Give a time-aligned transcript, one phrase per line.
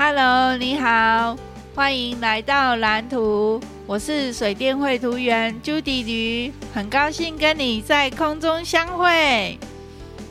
[0.00, 1.36] Hello，你好，
[1.74, 3.60] 欢迎来到蓝图。
[3.84, 9.58] 我是水电绘图员朱迪驴，很高兴跟你在空中相会。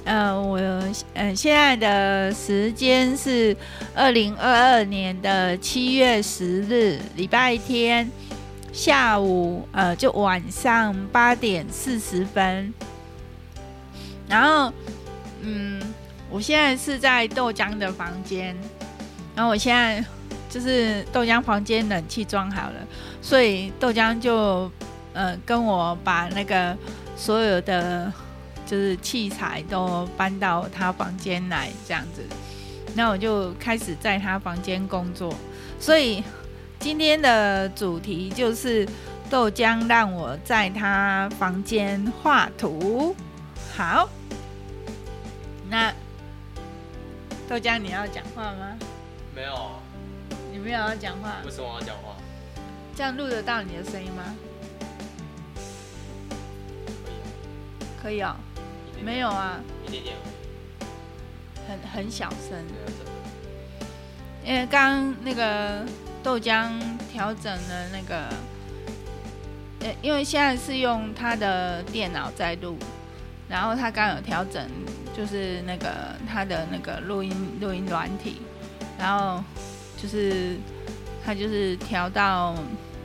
[0.06, 3.54] 嗯、呃，我嗯、呃、现在的时间是
[3.94, 8.10] 二零二二年的七月十日，礼拜天
[8.72, 12.74] 下午呃就晚上八点四十分。
[14.30, 14.72] 然后
[15.42, 15.82] 嗯，
[16.30, 18.56] 我现在是在豆浆的房间。
[19.38, 20.04] 然后我现在
[20.50, 22.76] 就是豆浆房间冷气装好了，
[23.22, 24.72] 所以豆浆就
[25.14, 26.76] 呃跟我把那个
[27.16, 28.12] 所有的
[28.66, 32.24] 就是器材都搬到他房间来这样子，
[32.96, 35.32] 那我就开始在他房间工作。
[35.80, 36.24] 所以
[36.80, 38.90] 今天的主题就是
[39.30, 43.16] 豆浆让我在他房间画图。
[43.76, 44.10] 好，
[45.70, 45.94] 那
[47.48, 48.76] 豆浆你要讲话吗？
[49.38, 49.80] 没有啊，
[50.52, 51.44] 你没有要讲话？
[51.46, 52.16] 为什么我要讲话？
[52.96, 54.36] 这样录得到你的声音吗？
[58.02, 58.36] 可以哦。
[58.96, 59.60] 点点没有啊。
[59.86, 60.16] 一点点。
[61.68, 62.66] 很很小声。
[64.44, 65.86] 因为刚那个
[66.24, 66.72] 豆浆
[67.12, 68.28] 调整了那个，
[70.02, 72.76] 因为现在是用他的电脑在录，
[73.48, 74.68] 然后他刚有调整，
[75.16, 78.42] 就是那个他的那个录音录音软体。
[78.98, 79.44] 然后
[80.02, 80.58] 就是
[81.24, 82.56] 他就是调到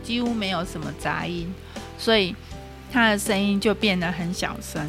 [0.02, 1.52] 几乎没有什么杂音，
[1.98, 2.34] 所以
[2.92, 4.88] 他的声音就变得很小声。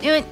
[0.00, 0.24] 因为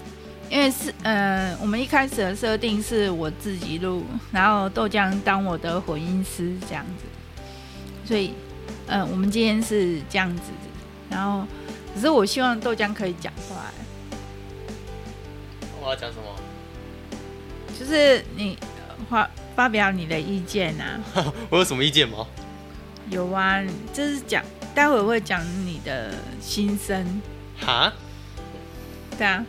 [0.48, 7.04] 因为是、呃，我们一开始的设定是我自己录，然后豆浆当我的混音师这样子，
[8.06, 8.32] 所以
[8.86, 10.42] 嗯、呃，我们今天是这样子。
[11.10, 11.46] 然后
[11.94, 13.64] 可是我希望豆浆可以讲话。
[15.80, 16.47] 我要讲什么？
[17.78, 18.58] 就是你
[19.08, 20.98] 发发表你的意见啊！
[21.48, 22.26] 我有什么意见吗？
[23.08, 23.62] 有啊，
[23.92, 24.44] 就是讲，
[24.74, 27.22] 待会会讲你的心声。
[27.60, 27.92] 哈？
[29.16, 29.46] 对啊。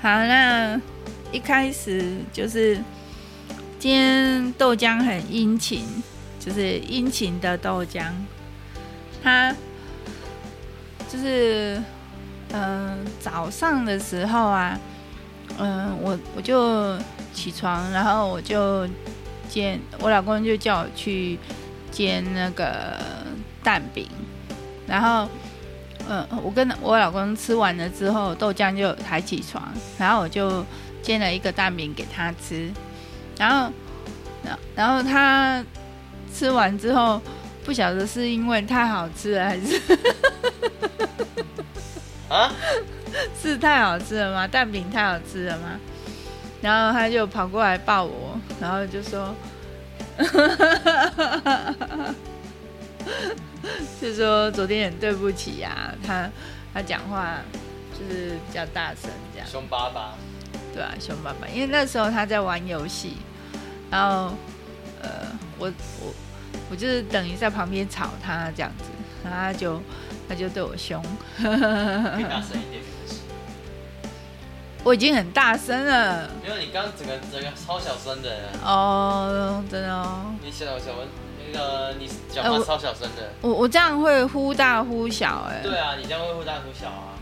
[0.00, 0.80] 好，那
[1.32, 2.76] 一开始就是
[3.78, 5.84] 今天豆浆很殷勤，
[6.40, 8.10] 就是殷勤的豆浆，
[9.22, 9.54] 他
[11.08, 11.76] 就是
[12.52, 14.80] 嗯、呃、早上的时候啊。
[15.58, 16.96] 嗯，我我就
[17.32, 18.88] 起床，然后我就
[19.48, 21.38] 煎，我老公就叫我去
[21.90, 22.98] 煎那个
[23.62, 24.08] 蛋饼，
[24.86, 25.28] 然后
[26.08, 30.64] 嗯，我跟我老公吃完了之后，豆浆就才起床，然后我就
[31.02, 32.70] 煎了一个蛋饼给他吃，
[33.38, 33.72] 然后
[34.44, 35.64] 然然后他
[36.34, 37.20] 吃完之后，
[37.64, 39.80] 不晓得是因为太好吃了还是
[42.28, 42.52] 啊？
[43.40, 44.46] 是太好吃了吗？
[44.46, 45.78] 蛋饼太好吃了吗？
[46.62, 49.34] 然后他就跑过来抱我，然后就说，
[54.00, 56.30] 就说昨天很对不起呀、啊，他
[56.74, 57.36] 他讲话
[57.92, 59.46] 就是比较大声这样。
[59.48, 60.14] 凶巴巴。
[60.72, 63.16] 对啊，凶巴巴，因为那时候他在玩游戏，
[63.90, 64.34] 然后
[65.00, 65.26] 呃，
[65.58, 66.12] 我我
[66.70, 68.84] 我就是等于在旁边吵他这样子，
[69.24, 69.80] 然后他就
[70.28, 71.02] 他就对我凶。
[71.38, 72.75] 可以大声一点。
[74.86, 78.30] 我已经很大声了，没有，你刚刚整个整个超小声的
[78.64, 80.32] 哦，真的哦。
[80.40, 81.08] 你小小文，
[81.52, 83.22] 那个你讲话超小声的。
[83.22, 85.58] 欸、我我这样会忽大忽小哎。
[85.60, 87.18] 对啊，你这样会忽大忽小啊。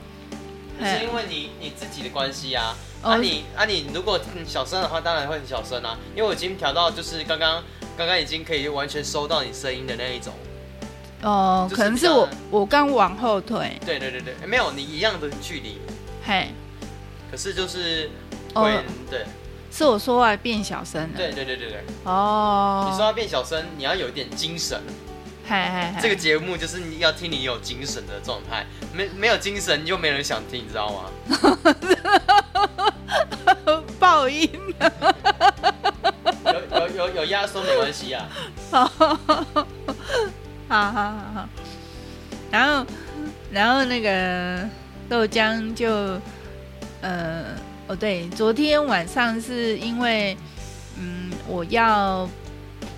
[0.78, 2.76] 是因为你你自己的关系啊。
[3.00, 5.96] 啊你啊你如果小声的话，当然会很小声啊。
[6.14, 7.64] 因为我已经调到就是刚刚
[7.96, 10.34] 刚刚已经可以完全收到你声音的那一种。
[11.22, 13.80] 哦，可能是我我刚往后退。
[13.86, 15.78] 对对对对，没有，你一样的距离。
[16.26, 16.48] 嘿。
[17.34, 18.08] 可是就是
[18.54, 19.24] 会，哦、对，
[19.68, 21.08] 是我说话变小声了。
[21.16, 21.82] 对对对对对。
[22.04, 22.86] 哦。
[22.88, 24.80] 你说话变小声，你要有一点精神。
[25.44, 26.00] 嗨嗨嗨。
[26.00, 31.10] 这个节目就是你要听你有精神的状态，没没有精神就没人想听，你知道吗？
[33.98, 34.48] 爆音。
[36.44, 38.28] 有有有有压缩没关系啊。
[38.70, 39.16] 好，好
[40.68, 41.48] 好好好。
[42.52, 42.86] 然后
[43.50, 44.68] 然后那个
[45.08, 46.16] 豆浆就。
[47.04, 47.44] 呃，
[47.86, 50.34] 哦对，昨天晚上是因为，
[50.98, 52.26] 嗯，我要，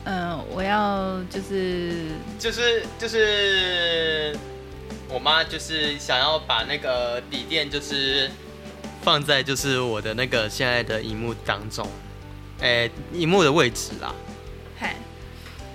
[0.04, 4.36] 嗯、呃，我要就是就是就是，
[5.08, 8.30] 我妈就是想要把那个笔电就是
[9.02, 11.84] 放在就是我的那个现在的荧幕当中，
[12.60, 14.14] 哎，荧幕的位置啦。
[14.78, 14.90] 嘿，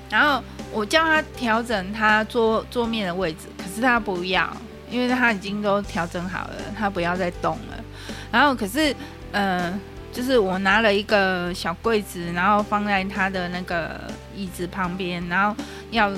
[0.10, 0.42] 然后
[0.72, 4.56] 我叫他调整他桌桌面的位置，可是他不要，
[4.90, 7.71] 因为他已经都调整好了，他不要再动了。
[8.32, 8.96] 然后可是，
[9.32, 9.74] 呃，
[10.14, 14.00] 就是我拿了一个小柜子，然后放在他的那个
[14.36, 15.56] 椅子旁边，然后
[15.92, 16.10] 要，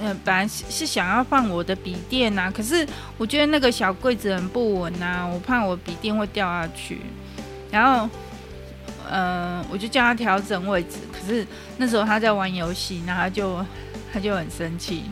[0.00, 2.86] 呃，本来是是想要放我的笔电呐，可是
[3.18, 7.00] 我觉得那个小柜子很不稳呐，我怕我笔电会掉下去，
[7.70, 8.08] 然后，
[9.08, 11.46] 呃，我就叫他调整位置，可是
[11.76, 13.66] 那时候他在玩游戏，然后他就
[14.12, 15.04] 他就很生气。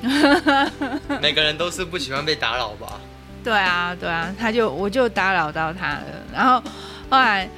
[1.20, 3.00] 每个人都是不喜欢被打扰吧？
[3.48, 6.62] 对啊，对啊，他就我就打扰到他了，然后。
[7.10, 7.48] 后来，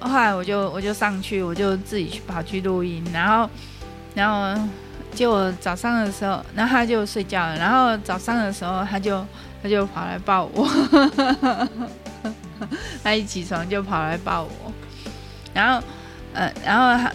[0.00, 3.48] 后来我就我就上去，我就自己去跑去录音，然后，
[4.12, 4.60] 然后
[5.12, 9.24] 结果早上的时候，然后他就睡觉了，然后早上的时候他就
[9.62, 10.68] 他就跑来抱我，
[13.04, 14.72] 他一起床就跑来抱我，
[15.54, 15.80] 然后，
[16.34, 17.12] 呃，然后他，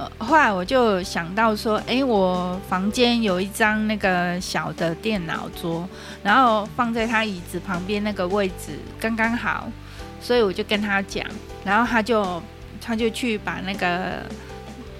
[0.00, 5.86] 呃，后来我就想到说，哎，我房间有一张那个小的电脑桌，
[6.22, 9.70] 然后放在他椅子旁边那个位置，刚刚好。
[10.22, 11.24] 所以我就跟他讲，
[11.64, 12.42] 然后他就
[12.80, 14.22] 他就去把那个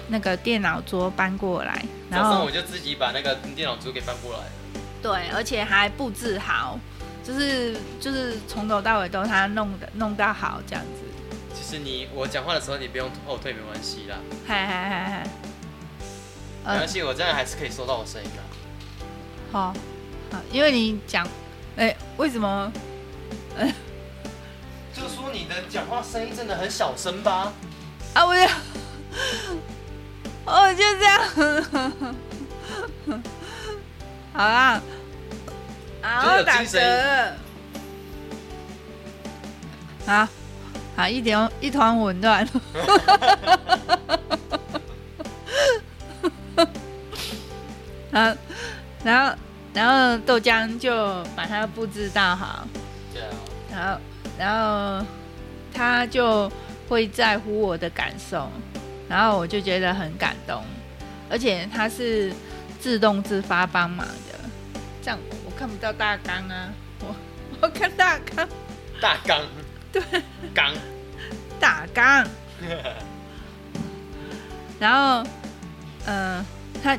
[0.07, 4.39] 那个电脑桌搬过来，然后我就自己把那个电脑桌给搬过来。
[5.01, 6.79] 对，而且还布置好，
[7.23, 11.10] 就是就是从头到尾都他弄的弄到好这样子。
[11.61, 14.17] 其实你我讲话的时候你不用后退没关系啦。
[14.47, 15.23] 嗨嗨嗨嗨，
[16.73, 18.41] 没关系，我这样还是可以收到我声音的。
[19.51, 19.71] 好，
[20.31, 21.27] 好，因为你讲，
[21.77, 22.73] 哎，为什么？
[23.55, 23.71] 哎。
[24.91, 27.53] 就说你的讲话声音真的很小声吧？
[28.15, 28.41] 啊，我就，
[30.45, 31.21] 哦，就这样，
[34.33, 34.81] 好啦，
[36.01, 37.33] 好打嗝，
[40.07, 40.27] 好，
[41.01, 42.47] 好一点一团混乱，
[48.11, 48.37] 啊，
[49.03, 49.35] 然后
[49.73, 52.67] 然后豆浆就把它布置到好，
[53.13, 53.31] 对啊，
[53.73, 53.99] 然后。
[54.37, 55.05] 然后
[55.71, 56.51] 他就
[56.89, 58.49] 会在乎我的感受，
[59.07, 60.63] 然后我就觉得很感动，
[61.29, 62.33] 而且他是
[62.79, 64.39] 自动自发帮忙的，
[65.03, 66.69] 这样我看不到大纲啊，
[67.01, 67.15] 我
[67.61, 68.49] 我看大纲，
[68.99, 69.41] 大纲，
[69.91, 70.01] 对，
[70.55, 70.73] 纲，
[71.61, 72.27] 大纲，
[74.79, 75.23] 然后，
[76.05, 76.45] 嗯、呃，
[76.83, 76.95] 他，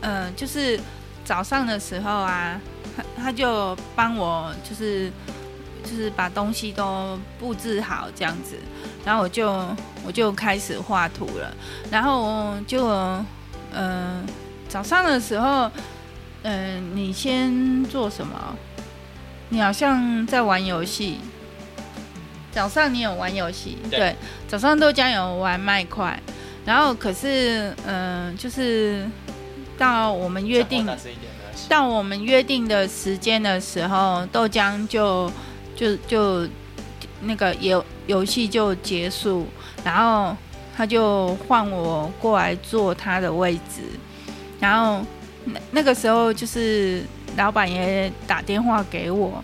[0.00, 0.80] 嗯、呃，就是
[1.24, 2.58] 早上的时候啊，
[2.96, 5.12] 他他就帮我就是。
[5.86, 8.56] 就是把东西都布置好这样子，
[9.04, 9.52] 然后我就
[10.02, 11.54] 我就开始画图了，
[11.90, 13.26] 然后就嗯、
[13.74, 14.22] 呃、
[14.66, 15.70] 早上的时候，
[16.42, 18.56] 嗯、呃，你先做什么？
[19.50, 21.20] 你好像在玩游戏。
[22.54, 23.76] 早上你有玩游戏？
[23.90, 24.16] 对，对，
[24.46, 26.18] 早上豆浆有玩麦块，
[26.64, 29.04] 然后可是嗯、呃，就是
[29.76, 30.86] 到我们约定
[31.68, 35.30] 到我们约定的时间的时候，豆浆就。
[35.76, 36.48] 就就
[37.22, 39.44] 那个游游戏就结束，
[39.82, 40.36] 然后
[40.76, 43.82] 他就换我过来坐他的位置，
[44.60, 45.04] 然后
[45.46, 47.02] 那那个时候就是
[47.36, 49.42] 老板也打电话给我，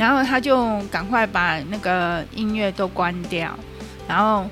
[0.00, 3.54] 然后他就赶快把那个音乐都关掉，
[4.08, 4.48] 然后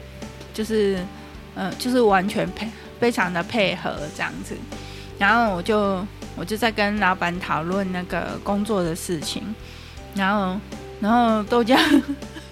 [0.53, 0.99] 就是
[1.55, 2.69] 嗯、呃、就是完全配
[3.01, 4.55] 非常的配合这样子，
[5.19, 6.05] 然后我就
[6.37, 9.43] 我就在跟老板讨论那个工作的事情，
[10.15, 10.61] 然后。
[11.01, 11.79] 然后豆浆，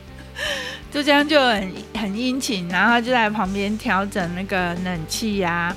[0.92, 5.74] 豆浆就很很殷勤，然后就在旁边调整那个冷气呀、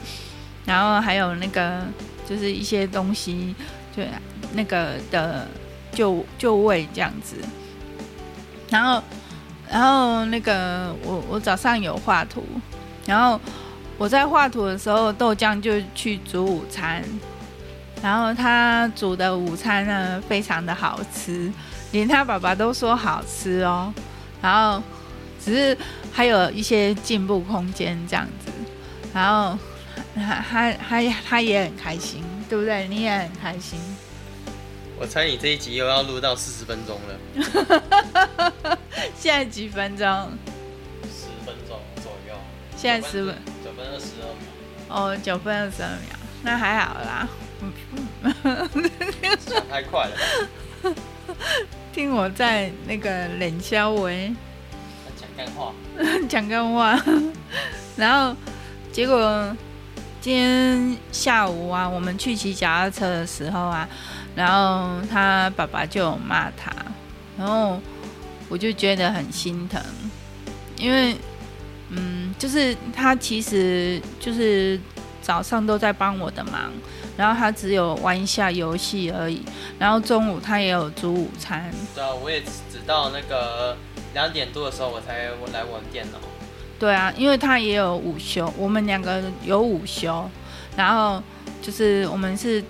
[0.66, 1.82] 然后还有那个
[2.30, 3.56] 就是一些东西，
[3.98, 4.04] 就
[4.54, 5.48] 那个的
[5.92, 7.36] 就就位这样子。
[8.70, 9.04] 然后，
[9.70, 12.44] 然后那个我我早上有画图，
[13.06, 13.40] 然后
[13.98, 17.04] 我在画图的时候，豆浆就去煮午餐，
[18.02, 21.52] 然后他煮的午餐呢非常的好吃。
[21.92, 23.92] 连他爸爸都说好吃哦，
[24.44, 24.80] 然后
[25.44, 25.76] 只是
[26.14, 28.52] 还有一些进步空间这样子，
[29.12, 29.58] 然后
[30.14, 32.88] 他他他他也很开心，对不对？
[32.88, 33.80] 你也很开心。
[35.00, 38.78] 我猜你这一集又要录到四十分钟了。
[39.18, 40.06] 现在几分钟？
[41.04, 42.36] 十分钟左右。
[42.76, 43.34] 现在十分。
[43.64, 44.44] 九分二十二秒。
[44.90, 47.30] 哦，九分二十二秒，那还好啦。
[49.40, 50.96] 想太快了。
[51.94, 54.10] 听我在那个冷笑话，
[55.16, 55.74] 讲干话，
[56.28, 57.02] 讲干话，
[57.96, 58.36] 然后
[58.92, 59.56] 结果
[60.20, 63.88] 今天下午啊，我们去骑脚踏车的时候啊，
[64.40, 66.72] 然后他爸爸就骂他，
[67.38, 67.78] 然后
[68.48, 69.84] 我就觉得很心疼，
[70.78, 71.14] 因为
[71.90, 74.80] 嗯，就是他其实就是
[75.22, 76.72] 早上都在帮我的忙，
[77.18, 79.44] 然后他只有玩一下游戏而已，
[79.78, 81.70] 然后中午他也有煮午餐。
[81.94, 83.76] 对啊，我也只到那个
[84.14, 86.18] 两点多的时候我才我来玩电脑。
[86.80, 90.30] 对啊，因为他也有午休，我们两个有午休，
[90.78, 91.22] 然后
[91.62, 92.64] 就是我们是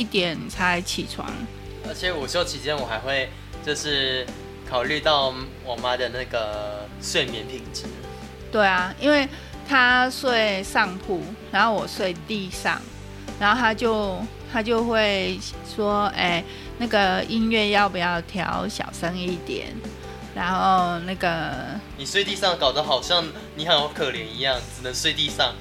[0.00, 1.30] 一点才起床，
[1.86, 3.28] 而且午休期间我还会
[3.62, 4.26] 就是
[4.66, 7.82] 考虑到我妈的那个睡眠品质。
[8.50, 9.28] 对啊，因为
[9.68, 11.20] 她睡上铺，
[11.52, 12.80] 然后我睡地上，
[13.38, 14.18] 然后她就
[14.50, 15.38] 她就会
[15.68, 16.42] 说，哎，
[16.78, 19.66] 那个音乐要不要调小声一点？
[20.34, 21.52] 然后那个，
[21.98, 23.22] 你睡地上搞得好像
[23.54, 25.54] 你很可怜一样，只能睡地上。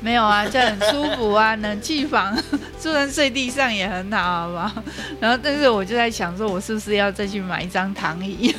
[0.00, 2.36] 没有啊，这很舒服啊，冷气房，
[2.78, 4.82] 虽然睡地上也很好，好不好？
[5.20, 8.54] 然后，但是我就在想，说我是不是要再去买一张躺椅？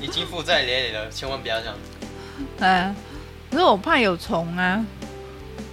[0.00, 1.80] 已经负债累累了，千万不要这样子。
[2.60, 2.94] 哎，
[3.50, 4.84] 可是我怕有虫啊。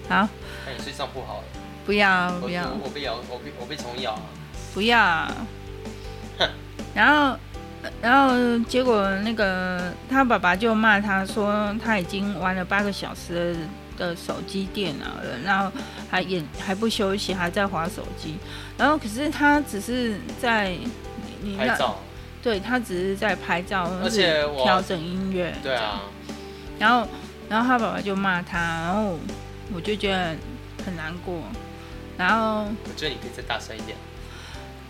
[0.07, 0.27] 好，
[0.65, 1.43] 那你睡上铺好了。
[1.85, 4.17] 不要，不要，我被咬，我被我被虫咬。
[4.73, 5.27] 不要。
[6.93, 7.37] 然后，
[8.01, 13.55] 然后结果那个他爸爸就骂他说他已经玩了八个小时
[13.97, 15.71] 的手机电脑了，然后
[16.09, 18.37] 还也还不休息，还在划手机。
[18.77, 20.75] 然后可是他只是在
[21.41, 21.99] 你拍照，
[22.43, 25.53] 对，他只是在拍照，而且我调整音乐。
[25.63, 26.01] 对啊。
[26.77, 27.07] 然后，
[27.49, 29.17] 然后他爸爸就骂他，然后
[29.73, 30.35] 我就觉得
[30.85, 31.41] 很难过。
[32.17, 33.97] 然后我觉得你可以再大声一点。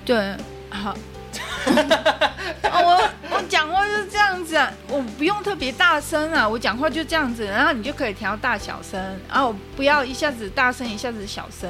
[0.04, 0.36] 对，
[0.70, 0.94] 好。
[2.64, 11.70] 我我讲话就是这样子啊，我不用特别大声啊，我讲话就这样子，然后你就可以调大小声，然后不要一下子大声，一下子小声，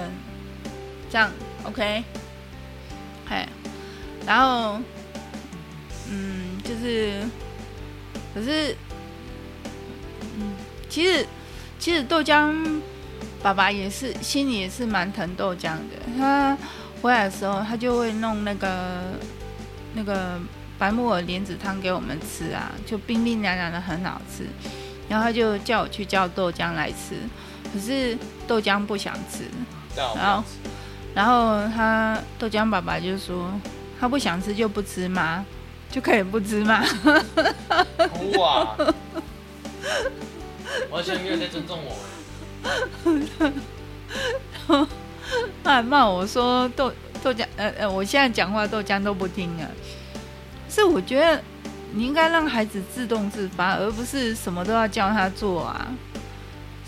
[1.09, 1.29] 这样
[1.63, 2.03] OK？
[3.29, 3.47] 嘿，
[4.25, 4.79] 然后
[6.09, 7.21] 嗯，就是，
[8.33, 8.75] 可是，
[10.37, 10.55] 嗯，
[10.89, 11.25] 其实
[11.77, 12.81] 其实豆浆
[13.43, 16.57] 爸爸也是心里也是蛮疼豆浆的，他
[17.01, 19.01] 回来的时候他就会弄那个。
[19.93, 20.39] 那个
[20.77, 24.45] 白木耳莲子汤给我们吃啊，就冰冰凉凉的，很好吃。
[25.09, 27.15] 然后他就叫我去叫豆浆来吃，
[27.73, 28.17] 可是
[28.47, 29.43] 豆浆不想吃。
[29.95, 30.43] 然后，
[31.13, 33.51] 然后他豆浆爸爸就说，
[33.99, 35.45] 他不想吃就不吃吗？
[35.91, 36.81] 就可以不吃吗？
[38.37, 38.77] 哇！
[40.89, 41.97] 完全没有在尊重我。
[45.61, 46.93] 他还骂我说豆。
[47.23, 49.69] 豆浆，呃呃，我现在讲话豆浆都不听了。
[50.69, 51.41] 是我觉得
[51.93, 55.87] 你应该让孩子自动自发，而不是什么都要叫他做啊。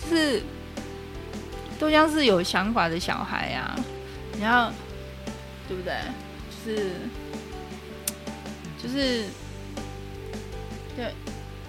[0.10, 0.42] 是
[1.80, 3.76] 豆浆是有想法的小孩啊，
[4.34, 4.72] 你要
[5.68, 5.94] 对不对？
[6.66, 6.92] 就是
[8.82, 9.26] 就是
[10.96, 11.14] 对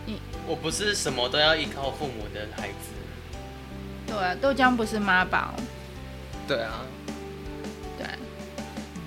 [0.06, 2.90] 你，我不是什么都要依靠父母的孩子。
[4.06, 5.52] 对啊，豆浆不是妈宝。
[6.46, 6.80] 对啊。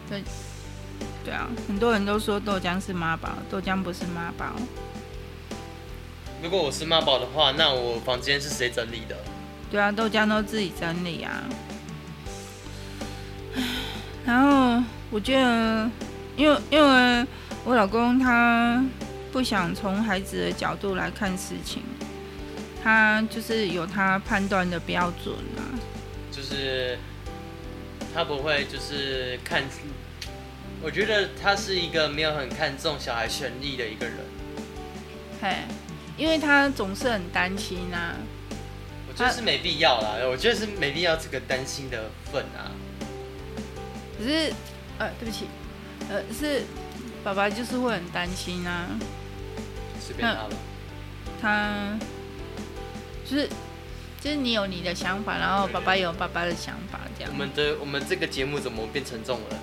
[0.10, 0.24] 对，
[1.26, 4.54] 对啊，很多人都说豆浆是妈宝，豆浆不是妈宝。
[6.42, 9.18] 如果我是妈宝的话，那我房间是谁整理的？
[9.70, 11.44] 对啊，豆浆都自己整理啊。
[14.26, 15.90] 然后我觉得，
[16.36, 17.26] 因为因为
[17.66, 18.84] 我老公他
[19.32, 21.82] 不想从孩子的角度来看事情，
[22.84, 25.64] 他就是有他判断的标准啊。
[26.32, 27.00] 就是
[28.14, 29.64] 他不会就是看。
[30.80, 34.18] 我觉得他是一个没有很看重小孩权利的一个人，
[35.42, 35.56] 嘿，
[36.16, 38.14] 因为他总是很担心啊。
[39.10, 42.70] 我觉得是没必要啦，我觉得是没必要这个担心的份啊。
[44.20, 44.54] 可是，
[45.00, 45.48] 呃，对不起，
[46.12, 46.62] 呃，是
[47.24, 48.88] 爸爸就是会很担心啊。
[50.00, 50.50] 随便他吧。
[51.42, 51.98] 他
[53.26, 53.50] 就是
[54.22, 57.32] 就是你有你的想法，然后爸爸有爸爸的想法，这样。
[57.34, 59.58] 我们的我们这个节目怎么变沉重了？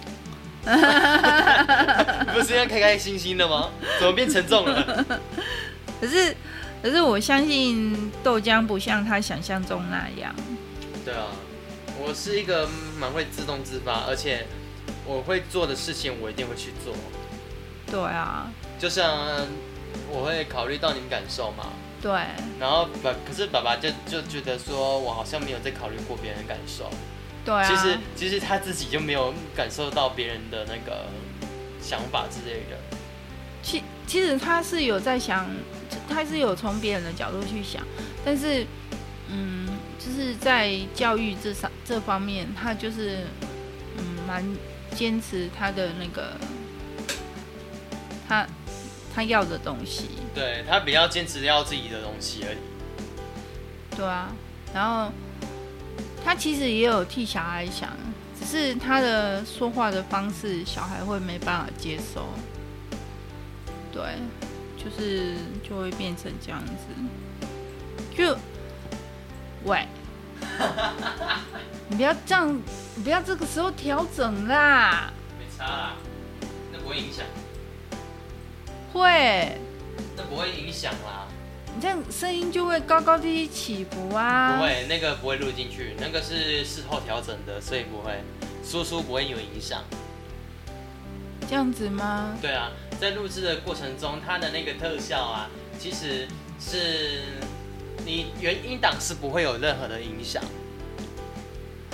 [2.33, 3.71] 不是应该开开心心的吗？
[4.01, 5.07] 怎么变沉重了？
[6.01, 6.35] 可是，
[6.83, 10.35] 可是我相信豆浆不像他想象中那样。
[11.05, 11.27] 对啊，
[11.99, 12.67] 我是一个
[12.99, 14.47] 蛮会自动自发，而且
[15.07, 16.95] 我会做的事情，我一定会去做。
[17.87, 19.47] 对啊，就像
[20.11, 21.67] 我会考虑到你们感受嘛。
[22.01, 22.11] 对。
[22.59, 26.91] 然后爸，可是爸爸就就觉得说我好像没有在考虑过别人的感受。
[27.45, 31.07] 对啊，其实其实他自己就没有感受到别人的那个
[31.81, 32.79] 想法之类的。
[33.63, 35.47] 其其实他是有在想，
[36.09, 37.83] 他是有从别人的角度去想，
[38.25, 38.67] 但是
[39.31, 39.67] 嗯，
[39.99, 43.25] 就是在教育这上这方面，他就是
[43.97, 44.45] 嗯蛮
[44.95, 46.33] 坚持他的那个
[48.29, 48.47] 他
[49.15, 50.11] 他要的东西。
[50.35, 52.59] 对，他比较坚持要自己的东西而已。
[53.97, 54.33] 对啊，
[54.75, 55.11] 然后
[56.25, 57.91] 他其实也有替小孩想，
[58.39, 62.27] 只是他的说话的方式，小孩会没办法接受。
[63.93, 64.03] 对，
[64.77, 67.47] 就是就会变成这样子。
[68.17, 68.37] 就，
[69.65, 69.87] 喂，
[71.89, 72.61] 你不要这样，
[72.97, 75.13] 你不要这个时候调整啦。
[75.39, 75.93] 没差啦，
[76.73, 77.25] 那不会影响。
[78.93, 79.59] 会。
[80.17, 81.24] 那不会影响啦。
[81.75, 84.57] 你这样声音就会高高低低起伏啊！
[84.57, 88.23] 不会，那个不会录进去，那个是事后调整的，所以不会，
[88.65, 89.83] 输出不会有影响。
[91.49, 92.39] 这样子吗？
[92.41, 96.29] 对啊，在录制的过程中，它的那个特效啊，其实
[96.61, 97.23] 是
[98.07, 100.43] 你原音档是不会有任何的影响。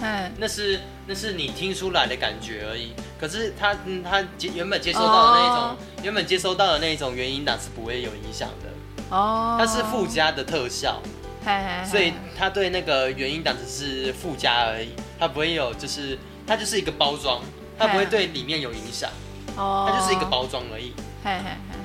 [0.02, 2.92] 嗯，那是那是你听出来的感觉而已。
[3.18, 8.69] 可是它它接原本接收到的那一种，哦、原本接收到的那一种原音档是不会有影响的。
[9.10, 11.02] 哦，它是附加的特效，
[11.44, 17.42] 嘿嘿嘿，所以它对那个原音档只是附加而已，它不会有，就是它就是一个包装，
[17.76, 19.10] 它不会对里面有影响，
[19.56, 20.92] 哦，它就是一个包装而已。
[21.24, 21.76] 嘿嘿嘿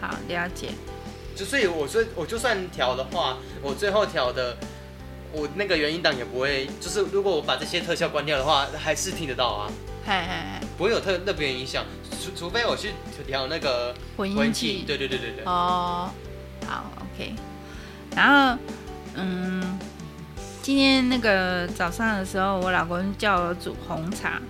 [0.00, 0.70] 嘿，好，了解。
[1.36, 4.56] 就所以我说，我就算调的话，我最后调的，
[5.32, 9.70] 我那个原音档也不会，就是如果我把这些特效关掉的话，还是听得到啊。
[10.06, 11.84] 嘿嘿嘿，不会有特特别影响，
[12.20, 12.90] 除除非我去
[13.26, 14.84] 调那个混音器。
[14.86, 15.44] 对对对对对。
[15.44, 16.10] 哦。
[16.66, 17.34] 好，OK。
[18.16, 18.58] 然后，
[19.14, 19.78] 嗯，
[20.62, 24.40] 今天那个早上的时候，我老公叫我煮红茶，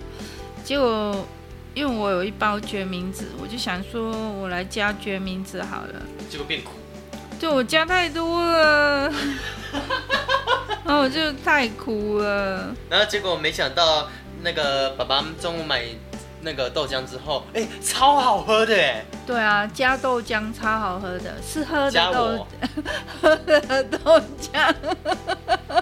[0.63, 1.25] 结果
[1.73, 6.71] 因为我有一包决明子，我就想说我来加决明子好了，结果变苦。
[7.39, 9.11] 就我加太多了，
[10.85, 12.73] 然后我就太苦了。
[12.89, 14.09] 然后结果没想到，
[14.41, 15.83] 那个爸爸中午买。
[16.45, 19.03] 那个豆浆之后，哎、欸，超好喝的哎！
[19.25, 22.47] 对啊，加豆浆超好喝的，是喝的豆
[23.19, 24.73] 喝的豆浆，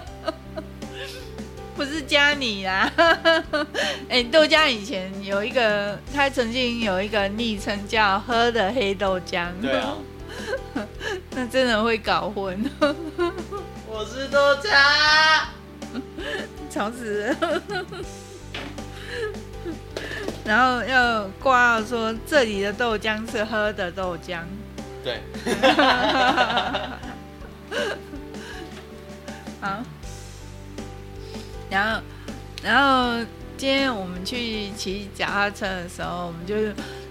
[1.76, 2.90] 不是加你啦。
[4.08, 9.48] 哎、欸，豆浆以前有一个，他曾经有一个昵称叫“喝的黑豆浆”。
[9.60, 9.94] 对啊，
[11.32, 12.58] 那真的会搞混。
[13.86, 14.72] 我是豆浆，
[16.70, 17.36] 吵死人。
[20.44, 24.40] 然后要挂号说这里的豆浆是喝的豆浆，
[25.02, 25.20] 对。
[29.58, 29.82] 好，
[31.70, 32.00] 然后，
[32.62, 33.24] 然后
[33.56, 36.54] 今天我们去骑脚踏车的时候，我们就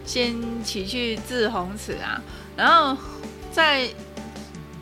[0.06, 2.22] 先骑去志宏池啊。
[2.56, 2.96] 然后
[3.52, 3.90] 在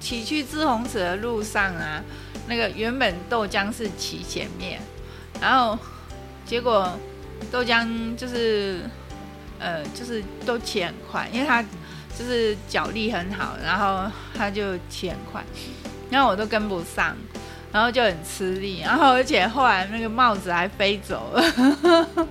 [0.02, 2.04] 骑去志宏池的路上啊，
[2.50, 4.82] 那个原本豆浆是骑前面，
[5.40, 5.80] 然后
[6.46, 6.92] 结果。
[7.50, 8.82] 豆浆就是，
[9.60, 11.64] 呃，就是都骑很快，因为他
[12.18, 15.44] 就是脚力很好，然后他就骑很快，
[16.10, 17.16] 然后我都跟不上，
[17.72, 21.42] 然后就很吃力，然后而且后来那个帽子还飞走了，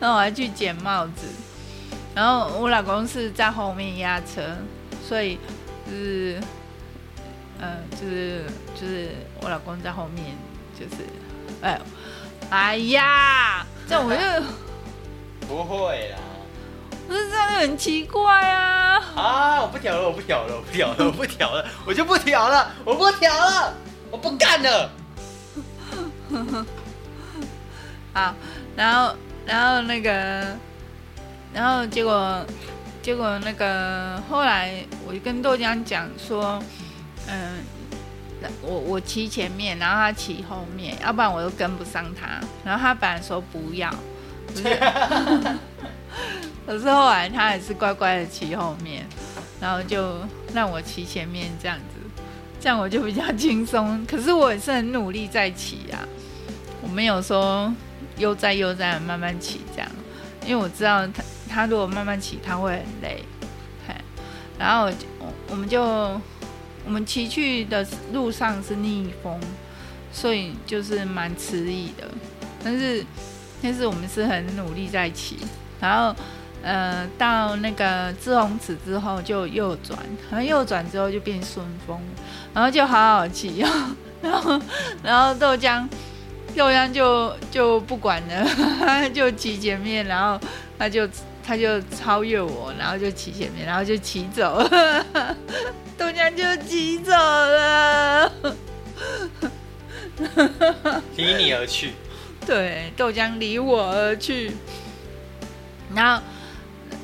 [0.00, 1.26] 然后我还去捡帽子，
[2.14, 4.56] 然后我老公是在后面压车，
[5.06, 5.38] 所以
[5.86, 6.40] 就是，
[7.60, 9.10] 呃，就是就是
[9.42, 10.36] 我老公在后面，
[10.78, 11.02] 就是，
[11.62, 11.80] 哎，
[12.50, 13.66] 哎呀。
[13.88, 14.20] 这样我就
[15.48, 16.18] 不会啦，
[17.06, 19.02] 不是这样就很奇怪啊！
[19.16, 23.72] 啊，我不调了，我不调了，我不调了，我不调了，我就不调了，我不调了，
[24.10, 24.90] 我不干了。
[28.12, 28.34] 好，
[28.76, 29.14] 然后，
[29.46, 30.44] 然后那个，
[31.54, 32.44] 然后结果，
[33.00, 36.62] 结果那个后来，我就跟豆浆讲说，
[37.26, 37.64] 嗯。
[38.62, 42.40] 我我骑前面，然后他骑后面，要不然我又跟不上他。
[42.64, 43.92] 然后他本来说不要，
[46.66, 49.06] 可是，后来他还是乖乖的骑后面，
[49.60, 50.18] 然后就
[50.54, 52.22] 让我骑前面这样子，
[52.60, 54.04] 这样我就比较轻松。
[54.06, 56.06] 可是我也是很努力在骑啊，
[56.82, 57.74] 我没有说
[58.18, 59.90] 悠哉悠哉的慢慢骑这样，
[60.46, 63.24] 因为我知道他他如果慢慢骑他会很累，
[64.58, 66.20] 然后我我们就。
[66.88, 69.38] 我们骑去的路上是逆风，
[70.10, 72.08] 所以就是蛮吃力的。
[72.64, 73.04] 但是，
[73.62, 75.36] 但是我们是很努力在骑。
[75.78, 76.16] 然后，
[76.62, 79.98] 呃，到那个志宏池之后就右转，
[80.30, 82.00] 然后右转之后就变顺风，
[82.54, 83.68] 然后就好好骑哦。
[84.22, 84.58] 然后，
[85.02, 85.86] 然后豆浆，
[86.56, 90.40] 豆浆就就不管了， 就骑前面，然后
[90.78, 91.06] 他就。
[91.48, 95.34] 他就超越我，然后就骑前面，然后就骑走了，
[95.96, 98.30] 豆浆就骑走了，
[101.16, 101.92] 离你而去。
[102.44, 104.52] 对，豆浆离我而去。
[105.94, 106.22] 然后，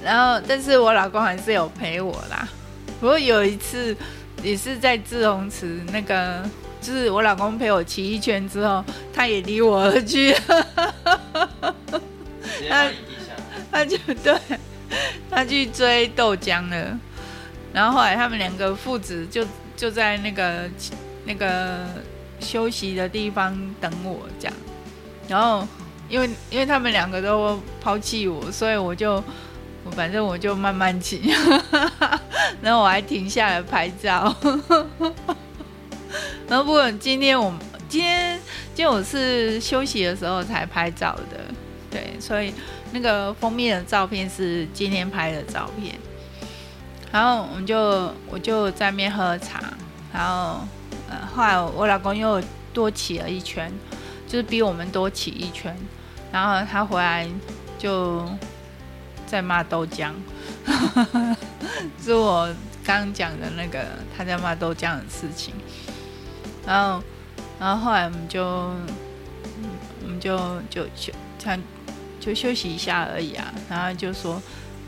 [0.02, 2.46] 然后，但是我老公还是有陪我啦。
[3.00, 3.96] 不过有一次
[4.42, 6.42] 也是在志宏池那个
[6.82, 10.36] 就是我老公陪我骑一圈之后，他也离我而去，
[12.68, 12.90] 他
[13.74, 14.38] 他就 对，
[15.28, 16.96] 他去追豆浆了。
[17.72, 19.44] 然后后来他们两个父子就
[19.76, 20.70] 就在那个
[21.24, 21.80] 那个
[22.38, 24.54] 休息的地方等我这样。
[25.26, 25.66] 然后
[26.08, 29.14] 因为因为他们两个都抛弃我，所以我就
[29.84, 31.34] 我反正我就慢慢骑，
[32.62, 34.32] 然后我还停下来拍照。
[36.46, 37.52] 然后不过今天我
[37.88, 38.38] 今天
[38.72, 41.40] 今天我是休息的时候才拍照的，
[41.90, 42.54] 对，所以
[42.94, 45.94] 那个封面的照片是今天拍的照片。
[47.12, 49.60] 然后我们就我就在那边喝茶，
[50.12, 50.60] 然后
[51.08, 53.70] 呃后来我老公又多骑了一圈，
[54.26, 55.76] 就是比我们多骑一圈，
[56.32, 57.28] 然后他回来
[57.78, 58.28] 就
[59.26, 60.12] 在骂豆浆，
[62.02, 62.52] 是我
[62.84, 63.84] 刚讲的那个
[64.16, 65.54] 他在骂豆浆的事情，
[66.66, 67.00] 然后
[67.60, 70.36] 然后后来我们就我们就
[70.68, 71.56] 就就他
[72.24, 74.40] 就休息一下而已啊，然后就说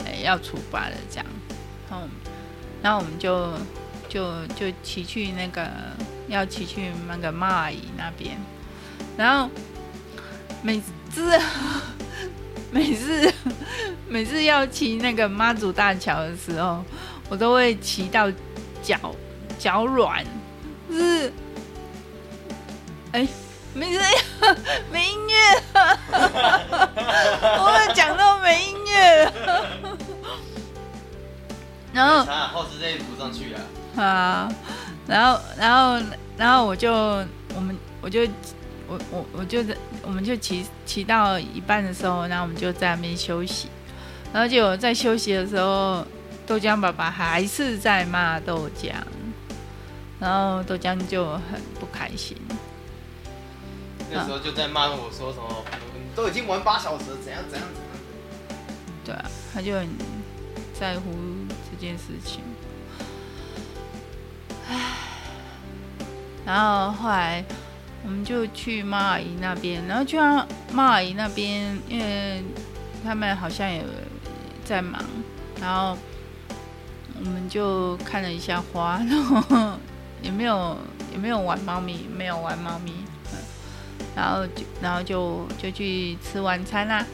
[0.06, 1.26] 哎要出发了这样。
[1.90, 2.08] 然后，
[2.82, 3.52] 然后我们就
[4.08, 5.68] 就就骑去那个
[6.28, 8.36] 要骑去那个妈阿姨那边，
[9.16, 9.50] 然后
[10.62, 10.80] 每
[11.12, 11.38] 次
[12.72, 13.32] 每次
[14.08, 16.82] 每次要骑那个妈祖大桥的时候，
[17.28, 18.30] 我都会骑到
[18.82, 19.14] 脚
[19.58, 20.24] 脚软，
[20.90, 21.32] 就是
[23.12, 23.26] 哎，
[23.76, 24.00] 没事，
[24.90, 25.34] 没音乐，
[27.60, 29.32] 我讲到没音乐。
[31.92, 33.60] 然后后置这一补上去了。
[34.02, 34.50] 啊，
[35.06, 36.02] 然后然后
[36.38, 36.90] 然后我就
[37.54, 38.22] 我们我就
[38.88, 43.68] 我我我就在我们就骑骑到一半的时候，然后我们就在那边休息。
[44.32, 46.06] 然后就在休息的时候，
[46.46, 48.92] 豆浆爸爸还是在骂豆浆，
[50.18, 52.36] 然后豆浆就很不开心。
[54.10, 55.64] 那时候就在骂我说什么，
[56.14, 57.90] 都已经玩八小时，怎样怎样怎样。
[59.04, 59.88] 对啊，他就很
[60.78, 61.10] 在乎。
[61.78, 62.40] 这件事情，
[64.66, 64.74] 唉，
[66.46, 67.44] 然后后来
[68.02, 70.16] 我们就去妈阿姨那边，然后去
[70.72, 72.42] 妈阿姨那边，因为
[73.04, 73.84] 他们好像也
[74.64, 75.04] 在忙，
[75.60, 75.98] 然后
[77.18, 79.78] 我们就看了一下花，然后
[80.22, 80.78] 也没有
[81.12, 83.04] 也没有玩猫咪，没有玩猫咪，
[84.16, 87.06] 然后就然后就就去吃晚餐啦。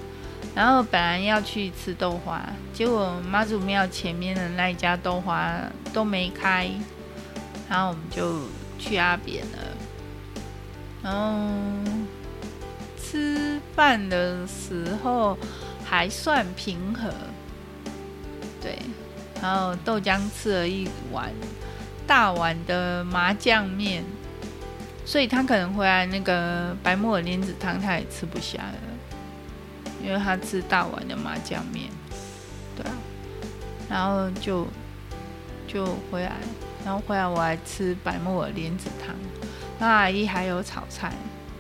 [0.54, 5.52] 然后本来要去吃豆花，结果妈祖庙前面的那一家豆花
[5.92, 6.70] 都没开，
[7.68, 8.40] 然后我们就
[8.78, 9.58] 去阿扁了。
[11.02, 11.50] 然后
[13.00, 15.36] 吃饭的时候
[15.84, 17.08] 还算平和，
[18.60, 18.78] 对。
[19.40, 21.32] 然后豆浆吃了一碗
[22.06, 24.04] 大碗的麻酱面，
[25.04, 28.74] 所以他可能回来那个白木耳莲子汤他也吃不下了。
[30.04, 31.88] 因为他吃大碗的麻酱面，
[32.76, 32.92] 对啊，
[33.88, 34.66] 然后就
[35.68, 36.32] 就回来，
[36.84, 39.14] 然后回来我还吃白木耳莲子汤，
[39.78, 41.12] 那阿姨还有炒菜，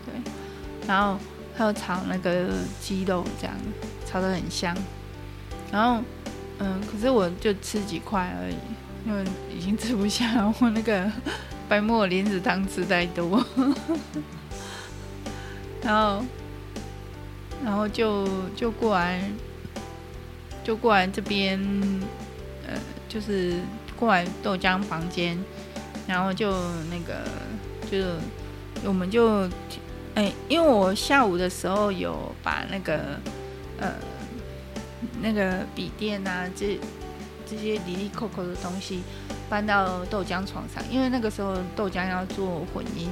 [0.04, 0.32] 对，
[0.88, 1.16] 然后
[1.56, 2.48] 还有炒那个
[2.80, 3.54] 鸡肉，这样
[4.04, 4.76] 炒得很香，
[5.70, 6.02] 然后
[6.58, 8.56] 嗯，可是我就吃几块而已，
[9.06, 9.24] 因为
[9.56, 11.08] 已经吃不下了我那个
[11.72, 13.42] 白木耳莲子汤吃太多，
[15.82, 16.22] 然后。
[17.64, 19.22] 然后就就过来，
[20.64, 21.56] 就过来这边，
[22.66, 22.74] 呃，
[23.08, 23.54] 就是
[23.96, 25.38] 过来豆浆房间，
[26.08, 26.50] 然后就
[26.90, 27.24] 那个，
[27.88, 27.98] 就
[28.84, 29.48] 我们就，
[30.16, 33.20] 哎，因为我下午的时候有把那个，
[33.78, 33.94] 呃，
[35.20, 36.80] 那个笔电啊，这
[37.46, 39.02] 这些哩哩扣扣的东西
[39.52, 43.10] 搬到豆浆床上，因为那个时候豆浆要做混音，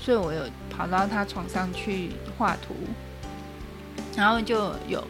[0.00, 2.74] 所以我有跑到他床上去画图。
[4.16, 5.06] 然后就有，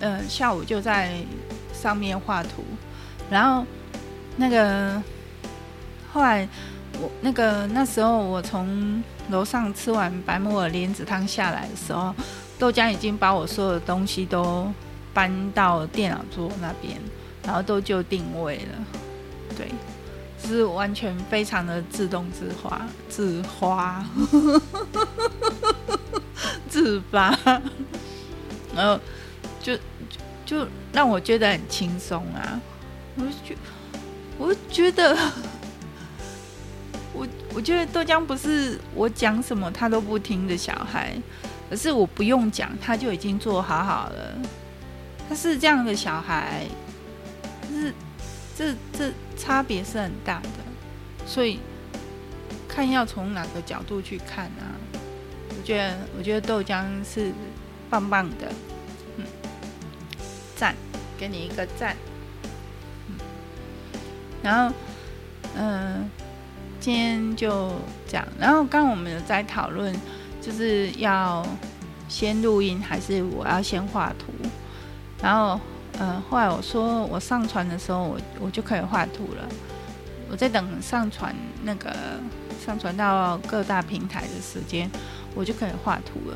[0.00, 1.16] 呃，下午就在
[1.72, 2.62] 上面画图，
[3.30, 3.64] 然后
[4.36, 5.02] 那个
[6.12, 6.46] 后来
[7.00, 12.14] 我那个那时候我从楼上吃完白木耳莲子汤下来的时候，
[12.58, 14.70] 豆浆已经把我所有的东西都
[15.14, 17.00] 搬到电脑桌那边，
[17.42, 18.84] 然后都就定位了，
[19.56, 19.68] 对，
[20.42, 24.04] 是完全非常的自动自发自发
[26.68, 27.38] 自发。
[28.74, 29.00] 然后
[29.62, 29.76] 就
[30.44, 32.60] 就让我觉得很轻松啊！
[33.16, 33.56] 我就觉，
[34.36, 35.16] 我觉得，
[37.14, 41.16] 我我觉得豆浆不是我讲什么他都不听的小孩，
[41.70, 44.38] 可是我不用讲他就已经做好好了。
[45.26, 46.66] 他是这样的小孩，
[47.68, 47.94] 就是
[48.56, 50.48] 这这差别是很大的，
[51.26, 51.60] 所以
[52.66, 54.72] 看要从哪个角度去看啊。
[55.48, 57.32] 我觉得，我觉得豆浆是
[57.90, 58.50] 棒棒的，
[59.18, 59.24] 嗯，
[60.56, 60.74] 赞，
[61.18, 61.94] 给你一个赞。
[63.08, 63.16] 嗯，
[64.42, 64.74] 然后，
[65.56, 66.08] 嗯、
[66.80, 67.70] 今天就
[68.08, 68.26] 这样。
[68.38, 69.94] 然后，刚我们有在讨论，
[70.40, 71.46] 就是要
[72.08, 74.32] 先录音还是我要先画图？
[75.22, 75.60] 然后。
[75.98, 79.46] 嗯，后来我说我上传的时候，我我就可以画图了。
[80.28, 81.32] 我在等上传
[81.62, 81.94] 那个
[82.64, 84.90] 上传到各大平台的时间，
[85.34, 86.34] 我就可以画图了。